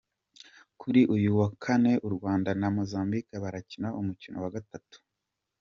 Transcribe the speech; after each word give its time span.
Kuri 0.79 1.01
uyu 1.15 1.29
wa 1.39 1.49
Kane 1.63 1.91
u 2.07 2.09
Rwanda 2.15 2.49
na 2.59 2.67
Mozambique 2.75 3.35
barakina 3.43 3.87
umukino 3.99 4.37
wa 4.43 4.49
gatatu. 4.55 4.97